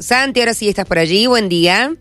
Santi, 0.00 0.38
ahora 0.38 0.54
sí 0.54 0.68
estás 0.68 0.86
por 0.86 0.96
allí, 0.96 1.26
buen 1.26 1.48
día. 1.48 1.92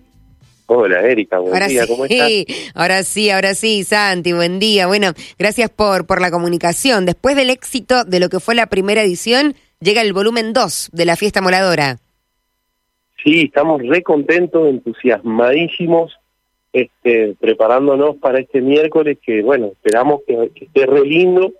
Hola 0.67 1.01
Erika, 1.01 1.39
buen 1.39 1.51
ahora 1.51 1.67
día, 1.67 1.83
sí, 1.83 1.87
¿cómo 1.89 2.05
estás? 2.05 2.31
ahora 2.75 3.03
sí, 3.03 3.31
ahora 3.31 3.55
sí, 3.55 3.83
Santi, 3.83 4.33
buen 4.33 4.59
día. 4.59 4.85
Bueno, 4.85 5.13
gracias 5.39 5.71
por, 5.71 6.05
por 6.05 6.21
la 6.21 6.29
comunicación. 6.29 7.07
Después 7.07 7.35
del 7.35 7.49
éxito 7.49 8.03
de 8.03 8.19
lo 8.19 8.29
que 8.29 8.39
fue 8.39 8.53
la 8.53 8.67
primera 8.67 9.01
edición, 9.01 9.55
llega 9.79 10.01
el 10.01 10.13
volumen 10.13 10.53
2 10.53 10.91
de 10.93 11.05
la 11.05 11.15
fiesta 11.15 11.41
moladora. 11.41 11.97
Sí, 13.23 13.45
estamos 13.45 13.81
re 13.81 14.03
contentos, 14.03 14.69
entusiasmadísimos, 14.69 16.19
este, 16.73 17.35
preparándonos 17.39 18.17
para 18.17 18.39
este 18.39 18.61
miércoles 18.61 19.17
que, 19.25 19.41
bueno, 19.41 19.71
esperamos 19.73 20.21
que, 20.27 20.51
que 20.53 20.65
esté 20.65 20.85
re 20.85 21.01
lindo. 21.01 21.51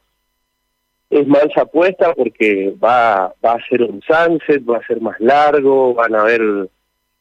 Es 1.10 1.28
mancha 1.28 1.66
puesta 1.66 2.14
porque 2.14 2.74
va, 2.84 3.34
va 3.44 3.54
a 3.54 3.68
ser 3.70 3.84
un 3.84 4.02
sunset, 4.02 4.62
va 4.70 4.78
a 4.78 4.88
ser 4.88 5.00
más 5.02 5.20
largo, 5.20 5.94
van 5.94 6.16
a 6.16 6.22
haber 6.22 6.70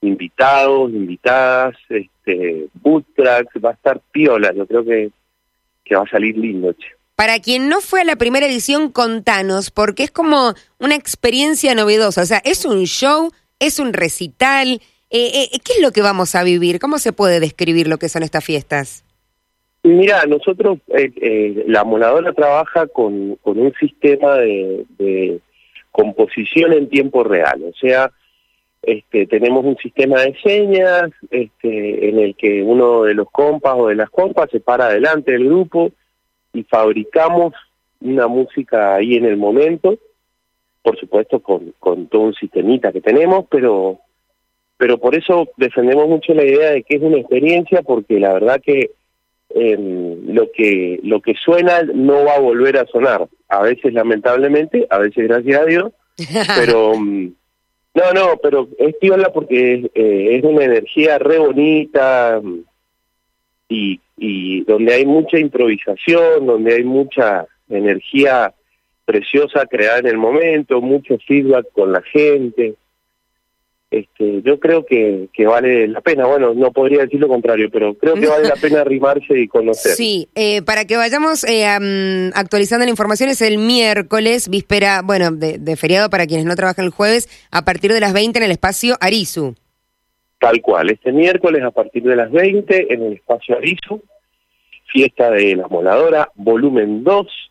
invitados, 0.01 0.91
invitadas, 0.91 1.77
este, 1.89 2.67
food 2.83 3.05
trucks, 3.15 3.65
va 3.65 3.71
a 3.71 3.75
estar 3.75 4.01
piola, 4.13 4.53
yo 4.53 4.67
creo 4.67 4.85
que, 4.85 5.11
que 5.85 5.97
va 5.97 6.03
a 6.03 6.11
salir 6.11 6.37
lindo, 6.37 6.73
che. 6.73 6.97
Para 7.17 7.41
quien 7.41 7.71
no 7.71 7.81
fue 7.81 8.03
a 8.03 8.05
la 8.05 8.17
primera 8.17 8.47
edición, 8.47 8.91
contanos, 8.91 9.71
porque 9.71 10.05
es 10.05 10.11
como 10.11 10.53
una 10.79 10.97
experiencia 10.97 11.75
novedosa. 11.75 12.21
O 12.21 12.27
sea, 12.27 12.43
es 12.45 12.67
un 12.67 12.85
show, 12.85 13.33
es 13.59 13.79
un 13.79 13.95
recital. 13.95 14.83
Eh, 15.09 15.49
eh, 15.51 15.59
¿Qué 15.65 15.73
es 15.75 15.81
lo 15.81 15.93
que 15.93 16.03
vamos 16.03 16.35
a 16.35 16.43
vivir? 16.43 16.79
¿Cómo 16.79 16.99
se 16.99 17.15
puede 17.15 17.41
describir 17.41 17.89
lo 17.89 17.97
que 17.97 18.11
son 18.11 18.23
estas 18.23 18.45
fiestas? 18.45 19.06
Mira, 19.87 20.25
nosotros, 20.27 20.79
eh, 20.89 21.13
eh, 21.21 21.65
la 21.69 21.85
moladora 21.85 22.33
trabaja 22.33 22.89
con, 22.89 23.37
con 23.37 23.57
un 23.57 23.73
sistema 23.75 24.35
de, 24.35 24.85
de, 24.99 25.39
composición 25.93 26.73
en 26.73 26.89
tiempo 26.89 27.23
real, 27.23 27.63
o 27.63 27.73
sea, 27.73 28.11
este, 28.83 29.29
tenemos 29.29 29.65
un 29.65 29.77
sistema 29.77 30.23
de 30.23 30.37
señas 30.43 31.11
este, 31.31 32.09
en 32.09 32.19
el 32.19 32.35
que 32.35 32.65
uno 32.65 33.05
de 33.05 33.15
los 33.15 33.31
compas 33.31 33.75
o 33.77 33.87
de 33.87 33.95
las 33.95 34.11
compas 34.11 34.51
se 34.51 34.59
para 34.59 34.87
adelante 34.87 35.31
del 35.33 35.45
grupo 35.45 35.93
y 36.53 36.65
fabricamos 36.65 37.55
una 38.01 38.27
música 38.27 38.97
ahí 38.97 39.15
en 39.15 39.25
el 39.25 39.37
momento, 39.37 39.97
por 40.83 40.99
supuesto 40.99 41.39
con, 41.39 41.73
con 41.79 42.09
todo 42.09 42.23
un 42.23 42.35
sistemita 42.35 42.91
que 42.91 43.01
tenemos, 43.01 43.47
pero, 43.49 44.01
pero 44.77 44.99
por 44.99 45.15
eso 45.15 45.49
defendemos 45.57 46.09
mucho 46.09 46.35
la 46.35 46.45
idea 46.45 46.73
de 46.73 46.83
que 46.83 46.97
es 46.97 47.03
una 47.03 47.19
experiencia, 47.19 47.83
porque 47.83 48.19
la 48.19 48.33
verdad 48.33 48.61
que 48.61 48.91
eh, 49.59 50.19
lo 50.27 50.53
que 50.53 51.01
lo 51.03 51.23
que 51.23 51.35
suena 51.35 51.83
no 51.83 52.25
va 52.25 52.35
a 52.35 52.41
volver 52.41 52.77
a 52.77 52.87
sonar. 52.87 53.27
A 53.49 53.63
veces 53.63 53.95
lamentablemente, 53.95 54.87
a 54.91 54.99
veces 54.99 55.27
gracias 55.27 55.61
a 55.61 55.65
Dios, 55.65 55.93
pero 56.57 56.93
um, 56.93 57.33
no, 57.95 58.13
no, 58.15 58.37
pero 58.43 58.69
es 58.79 58.95
piola 58.97 59.33
porque 59.33 59.91
eh, 59.95 60.37
es 60.37 60.45
una 60.45 60.65
energía 60.65 61.19
re 61.19 61.39
bonita 61.39 62.41
y, 63.69 63.99
y 64.19 64.65
donde 64.65 64.93
hay 64.93 65.07
mucha 65.07 65.39
improvisación, 65.39 66.47
donde 66.47 66.75
hay 66.75 66.85
mucha 66.85 67.47
energía 67.71 68.53
preciosa 69.07 69.65
creada 69.65 70.01
en 70.01 70.07
el 70.09 70.19
momento, 70.19 70.83
mucho 70.83 71.17
feedback 71.27 71.73
con 71.73 71.93
la 71.93 72.03
gente 72.03 72.75
este, 73.91 74.43
yo 74.43 74.59
creo 74.59 74.85
que, 74.85 75.29
que 75.33 75.47
vale 75.47 75.87
la 75.87 76.01
pena. 76.01 76.27
Bueno, 76.27 76.55
no 76.55 76.73
podría 76.73 77.03
decir 77.03 77.21
lo 77.21 77.29
contrario, 77.29 77.69
pero 77.73 77.95
creo 77.95 78.15
que 78.15 78.27
vale 78.27 78.49
la 78.49 78.57
pena 78.57 78.81
arrimarse 78.81 79.39
y 79.39 79.47
conocer. 79.47 79.93
Sí, 79.93 80.29
eh, 80.35 80.63
para 80.63 80.85
que 80.87 80.97
vayamos 80.97 81.45
eh, 81.45 81.67
um, 81.79 82.33
actualizando 82.35 82.85
la 82.85 82.91
información, 82.91 83.31
es 83.31 83.41
el 83.43 83.59
miércoles, 83.59 84.49
víspera, 84.49 85.03
bueno, 85.03 85.31
de, 85.31 85.59
de, 85.59 85.77
feriado 85.77 86.11
para 86.11 86.27
quienes 86.27 86.47
no 86.47 86.57
trabajan 86.57 86.85
el 86.85 86.91
jueves, 86.91 87.29
a 87.51 87.65
partir 87.65 87.93
de 87.93 88.01
las 88.01 88.13
20 88.13 88.39
en 88.39 88.45
el 88.45 88.51
espacio 88.51 88.97
Arizu. 89.01 89.55
Tal 90.39 90.61
cual, 90.61 90.91
este 90.91 91.13
miércoles 91.13 91.63
a 91.63 91.71
partir 91.71 92.03
de 92.03 92.17
las 92.17 92.31
20 92.31 92.93
en 92.93 93.03
el 93.03 93.13
espacio 93.15 93.57
Arizu, 93.57 94.03
fiesta 94.93 95.31
de 95.31 95.57
la 95.57 95.69
moladora, 95.69 96.31
volumen 96.35 97.05
2 97.05 97.46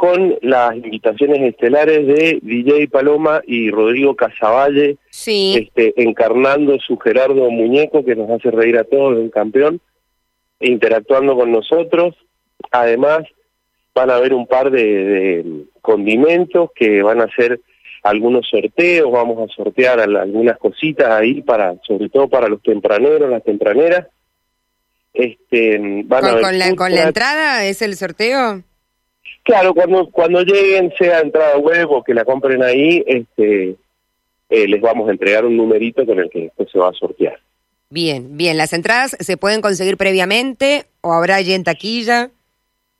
con 0.00 0.38
las 0.40 0.74
invitaciones 0.76 1.42
estelares 1.42 2.06
de 2.06 2.38
DJ 2.40 2.88
Paloma 2.88 3.42
y 3.46 3.70
Rodrigo 3.70 4.16
Casavalle, 4.16 4.96
sí. 5.10 5.56
este, 5.58 5.92
encarnando 6.02 6.78
su 6.78 6.96
Gerardo 6.96 7.50
Muñeco, 7.50 8.02
que 8.02 8.16
nos 8.16 8.30
hace 8.30 8.50
reír 8.50 8.78
a 8.78 8.84
todos, 8.84 9.18
un 9.18 9.28
campeón, 9.28 9.78
interactuando 10.58 11.36
con 11.36 11.52
nosotros. 11.52 12.14
Además, 12.70 13.24
van 13.94 14.08
a 14.08 14.16
haber 14.16 14.32
un 14.32 14.46
par 14.46 14.70
de, 14.70 14.82
de, 14.82 15.64
condimentos 15.82 16.70
que 16.74 17.02
van 17.02 17.20
a 17.20 17.28
ser 17.36 17.60
algunos 18.02 18.48
sorteos, 18.48 19.12
vamos 19.12 19.50
a 19.50 19.54
sortear 19.54 20.00
algunas 20.00 20.56
cositas 20.56 21.10
ahí, 21.10 21.42
para 21.42 21.74
sobre 21.86 22.08
todo 22.08 22.26
para 22.26 22.48
los 22.48 22.62
tempraneros, 22.62 23.28
las 23.28 23.44
tempraneras. 23.44 24.06
Este, 25.12 25.76
van 26.06 26.22
¿Con, 26.22 26.38
a 26.38 26.40
con, 26.40 26.58
la, 26.58 26.74
¿Con 26.74 26.94
la 26.94 27.02
entrada 27.02 27.66
es 27.66 27.82
el 27.82 27.96
sorteo? 27.96 28.62
Claro, 29.42 29.74
cuando 29.74 30.10
cuando 30.10 30.42
lleguen, 30.42 30.92
sea 30.98 31.20
entrada 31.20 31.56
web 31.56 31.90
o 31.90 32.04
que 32.04 32.14
la 32.14 32.24
compren 32.24 32.62
ahí, 32.62 33.02
este, 33.06 33.76
eh, 34.50 34.68
les 34.68 34.80
vamos 34.80 35.08
a 35.08 35.12
entregar 35.12 35.44
un 35.44 35.56
numerito 35.56 36.04
con 36.04 36.18
el 36.18 36.28
que 36.28 36.42
después 36.42 36.70
se 36.70 36.78
va 36.78 36.88
a 36.88 36.92
sortear. 36.92 37.38
Bien, 37.88 38.36
bien. 38.36 38.56
¿Las 38.56 38.72
entradas 38.72 39.16
se 39.18 39.36
pueden 39.36 39.62
conseguir 39.62 39.96
previamente 39.96 40.84
o 41.00 41.12
habrá 41.12 41.36
allí 41.36 41.54
en 41.54 41.64
taquilla? 41.64 42.30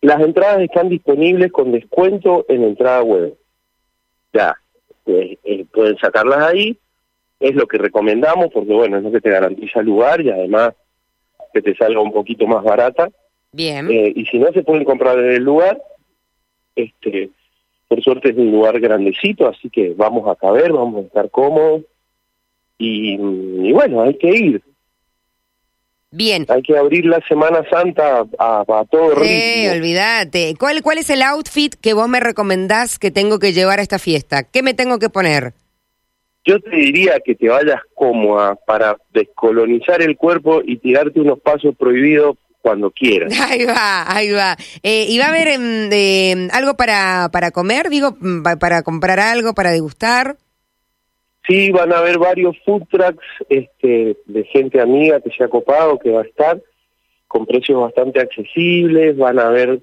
Las 0.00 0.20
entradas 0.20 0.60
están 0.62 0.88
disponibles 0.88 1.52
con 1.52 1.72
descuento 1.72 2.46
en 2.48 2.64
entrada 2.64 3.02
web. 3.02 3.34
Ya, 4.32 4.56
eh, 5.06 5.36
eh, 5.44 5.64
pueden 5.72 5.98
sacarlas 5.98 6.42
ahí, 6.42 6.78
es 7.38 7.54
lo 7.54 7.66
que 7.66 7.78
recomendamos 7.78 8.48
porque, 8.52 8.72
bueno, 8.72 8.96
es 8.96 9.02
lo 9.02 9.12
que 9.12 9.20
te 9.20 9.30
garantiza 9.30 9.80
el 9.80 9.86
lugar 9.86 10.20
y 10.20 10.30
además 10.30 10.72
que 11.52 11.60
te 11.60 11.74
salga 11.76 12.00
un 12.00 12.12
poquito 12.12 12.46
más 12.46 12.64
barata. 12.64 13.10
Bien. 13.52 13.90
Y 13.90 14.24
si 14.26 14.38
no, 14.38 14.52
se 14.52 14.62
pueden 14.62 14.84
comprar 14.84 15.18
en 15.18 15.32
el 15.32 15.42
lugar 15.42 15.80
este 16.74 17.30
por 17.88 18.02
suerte 18.02 18.30
es 18.30 18.36
un 18.36 18.52
lugar 18.52 18.78
grandecito, 18.78 19.48
así 19.48 19.68
que 19.68 19.94
vamos 19.96 20.28
a 20.28 20.36
caber, 20.36 20.72
vamos 20.72 21.02
a 21.02 21.06
estar 21.06 21.28
cómodos 21.28 21.82
y, 22.78 23.14
y 23.14 23.72
bueno, 23.72 24.02
hay 24.02 24.16
que 24.16 24.28
ir. 24.28 24.62
Bien. 26.12 26.44
Hay 26.48 26.62
que 26.62 26.76
abrir 26.76 27.04
la 27.06 27.20
Semana 27.28 27.64
Santa 27.70 28.24
a, 28.38 28.60
a 28.60 28.84
todo 28.84 29.10
ritmo. 29.10 29.24
Eh, 29.24 29.70
olvídate. 29.76 30.54
¿Cuál, 30.58 30.82
¿Cuál 30.82 30.98
es 30.98 31.10
el 31.10 31.22
outfit 31.22 31.74
que 31.74 31.92
vos 31.92 32.08
me 32.08 32.20
recomendás 32.20 32.98
que 32.98 33.10
tengo 33.10 33.38
que 33.38 33.52
llevar 33.52 33.78
a 33.78 33.82
esta 33.82 33.98
fiesta? 33.98 34.44
¿Qué 34.44 34.62
me 34.62 34.74
tengo 34.74 34.98
que 34.98 35.08
poner? 35.08 35.52
Yo 36.44 36.58
te 36.60 36.70
diría 36.70 37.20
que 37.24 37.34
te 37.34 37.48
vayas 37.48 37.80
cómoda 37.94 38.56
para 38.66 38.96
descolonizar 39.12 40.00
el 40.00 40.16
cuerpo 40.16 40.62
y 40.64 40.78
tirarte 40.78 41.20
unos 41.20 41.38
pasos 41.40 41.76
prohibidos 41.76 42.36
cuando 42.60 42.90
quieras. 42.90 43.32
Ahí 43.50 43.64
va, 43.64 44.04
ahí 44.06 44.30
va. 44.30 44.56
Eh, 44.82 45.06
¿Y 45.08 45.18
va 45.18 45.26
a 45.26 45.28
haber 45.28 45.48
eh, 45.48 46.48
algo 46.52 46.74
para, 46.74 47.28
para 47.32 47.50
comer? 47.50 47.88
Digo, 47.88 48.16
para 48.58 48.82
comprar 48.82 49.18
algo, 49.18 49.54
para 49.54 49.70
degustar. 49.70 50.36
Sí, 51.46 51.70
van 51.70 51.92
a 51.92 51.98
haber 51.98 52.18
varios 52.18 52.56
food 52.64 52.82
trucks 52.90 53.24
este, 53.48 54.16
de 54.26 54.44
gente 54.44 54.80
amiga 54.80 55.20
que 55.20 55.30
se 55.30 55.42
ha 55.42 55.48
copado, 55.48 55.98
que 55.98 56.10
va 56.10 56.20
a 56.20 56.24
estar 56.24 56.60
con 57.26 57.46
precios 57.46 57.80
bastante 57.80 58.20
accesibles, 58.20 59.16
van 59.16 59.38
a 59.38 59.46
haber 59.46 59.80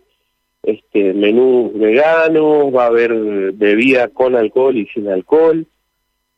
este, 0.64 1.14
menús 1.14 1.74
veganos, 1.74 2.74
va 2.76 2.84
a 2.84 2.88
haber 2.88 3.14
bebida 3.54 4.10
con 4.10 4.36
alcohol 4.36 4.78
y 4.78 4.86
sin 4.88 5.08
alcohol. 5.08 5.66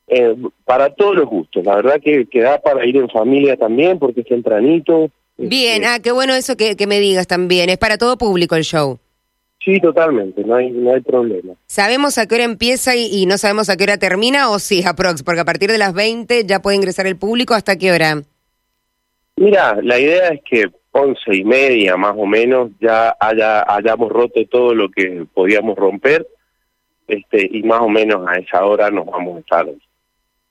Eh, 0.08 0.36
para 0.66 0.90
todos 0.96 1.16
los 1.16 1.26
gustos, 1.26 1.64
la 1.66 1.76
verdad 1.76 2.02
que, 2.02 2.26
que 2.26 2.42
da 2.42 2.60
para 2.60 2.86
ir 2.86 2.98
en 2.98 3.10
familia 3.10 3.58
también 3.58 4.00
porque 4.00 4.22
es 4.22 4.28
tempranito, 4.28 5.12
Bien, 5.40 5.84
ah, 5.86 6.00
qué 6.04 6.12
bueno 6.12 6.34
eso 6.34 6.58
que, 6.58 6.76
que, 6.76 6.86
me 6.86 7.00
digas 7.00 7.28
también. 7.28 7.70
Es 7.70 7.78
para 7.78 7.98
todo 7.98 8.18
público 8.18 8.56
el 8.56 8.64
show. 8.64 9.00
Sí, 9.64 9.80
totalmente, 9.80 10.44
no 10.44 10.56
hay, 10.56 10.72
no 10.72 10.94
hay 10.94 11.02
problema. 11.02 11.54
¿Sabemos 11.68 12.18
a 12.18 12.28
qué 12.28 12.36
hora 12.36 12.44
empieza 12.44 12.96
y, 12.96 13.08
y, 13.12 13.26
no 13.26 13.38
sabemos 13.38 13.70
a 13.70 13.78
qué 13.78 13.84
hora 13.84 13.98
termina 13.98 14.50
o 14.50 14.60
sí, 14.60 14.84
aprox? 14.86 15.24
Porque 15.24 15.42
a 15.42 15.46
partir 15.46 15.72
de 15.72 15.78
las 15.78 15.94
20 15.94 16.46
ya 16.46 16.62
puede 16.62 16.78
ingresar 16.78 17.08
el 17.08 17.18
público, 17.18 17.54
¿hasta 17.54 17.78
qué 17.78 17.92
hora? 17.92 18.22
Mira, 19.36 19.78
la 19.82 20.00
idea 20.00 20.30
es 20.30 20.42
que 20.50 20.66
once 20.92 21.36
y 21.36 21.44
media 21.44 21.96
más 21.98 22.16
o 22.18 22.26
menos 22.26 22.72
ya 22.80 23.16
haya, 23.20 23.64
hayamos 23.74 24.10
roto 24.12 24.46
todo 24.50 24.74
lo 24.74 24.90
que 24.90 25.26
podíamos 25.34 25.78
romper 25.78 26.28
este 27.08 27.48
y 27.52 27.64
más 27.64 27.82
o 27.82 27.90
menos 27.90 28.28
a 28.28 28.36
esa 28.36 28.66
hora 28.66 28.90
nos 28.90 29.06
vamos 29.06 29.38
a 29.38 29.40
estar 29.40 29.68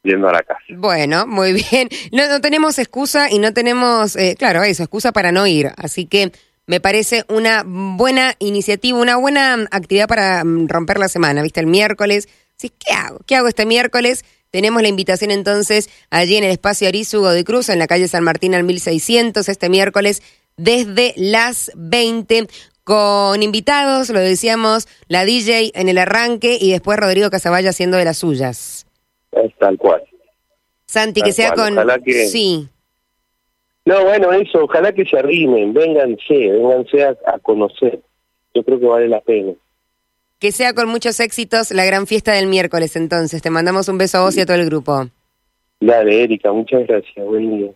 yendo 0.03 0.29
a 0.29 0.33
la 0.33 0.43
casa. 0.43 0.61
Bueno, 0.71 1.27
muy 1.27 1.53
bien. 1.53 1.89
No, 2.13 2.29
no 2.29 2.41
tenemos 2.41 2.79
excusa 2.79 3.31
y 3.31 3.39
no 3.39 3.53
tenemos, 3.53 4.17
eh, 4.17 4.37
claro, 4.39 4.63
eso, 4.63 4.83
excusa 4.83 5.13
para 5.13 5.33
no 5.33 5.47
ir. 5.47 5.73
Así 5.77 6.07
que 6.07 6.33
me 6.67 6.81
parece 6.81 7.25
una 7.29 7.65
buena 7.67 8.35
iniciativa, 8.39 8.99
una 8.99 9.17
buena 9.17 9.67
actividad 9.71 10.09
para 10.09 10.43
romper 10.45 10.99
la 10.99 11.09
semana, 11.09 11.43
¿viste? 11.43 11.61
El 11.61 11.67
miércoles. 11.67 12.29
Sí, 12.57 12.71
¿qué 12.71 12.93
hago? 12.93 13.21
¿Qué 13.27 13.37
hago 13.37 13.49
este 13.49 13.67
miércoles? 13.67 14.25
Tenemos 14.51 14.83
la 14.83 14.89
invitación 14.89 15.31
entonces 15.31 15.91
allí 16.11 16.37
en 16.37 16.45
el 16.45 16.51
espacio 16.51 16.89
Arizugo 16.89 17.31
de 17.31 17.45
Cruz, 17.45 17.69
en 17.69 17.79
la 17.79 17.87
calle 17.87 18.09
San 18.09 18.25
Martín 18.25 18.55
al 18.55 18.65
1600, 18.65 19.49
este 19.49 19.69
miércoles 19.69 20.23
desde 20.57 21.15
las 21.17 21.71
20 21.77 22.49
con 22.85 23.43
invitados, 23.43 24.09
lo 24.09 24.19
decíamos, 24.19 24.89
la 25.09 25.25
DJ 25.25 25.73
en 25.75 25.89
el 25.89 25.99
arranque 25.99 26.57
y 26.61 26.73
después 26.73 26.99
Rodrigo 26.99 27.31
Casaballa 27.31 27.71
haciendo 27.71 27.99
de 27.99 28.07
las 28.07 28.19
suyas. 28.19 28.88
Es 29.33 29.55
tal 29.59 29.77
cual. 29.79 30.03
Santi, 30.87 31.21
que 31.21 31.33
sea 31.33 31.53
con... 31.53 31.77
Sí. 32.31 32.69
No, 33.85 34.05
bueno, 34.05 34.33
eso, 34.33 34.65
ojalá 34.65 34.93
que 34.93 35.07
se 35.07 35.19
arrimen, 35.19 35.73
vénganse, 35.73 36.35
vénganse 36.35 37.05
a, 37.05 37.39
conocer. 37.41 38.01
Yo 38.55 38.63
creo 38.63 38.79
que 38.79 38.87
vale 38.87 39.09
la 39.09 39.21
pena. 39.21 39.55
Que 40.39 40.53
sea 40.53 40.75
con 40.75 40.89
muchos 40.89 41.19
éxitos 41.21 41.71
la 41.71 41.87
gran 41.87 42.07
fiesta 42.07 42.33
del 42.33 42.49
miércoles 42.49 42.97
entonces. 42.97 43.41
Te 43.41 43.49
mandamos 43.49 43.89
un 43.89 43.97
beso 43.97 44.19
a 44.19 44.25
vos 44.25 44.37
y 44.37 44.41
a 44.41 44.47
todo 44.47 44.57
el 44.57 44.67
grupo. 44.67 45.09
Dale, 45.81 46.23
Erika, 46.23 46.53
muchas 46.53 46.87
gracias. 46.87 47.27
Buen 47.27 47.57
día. 47.57 47.71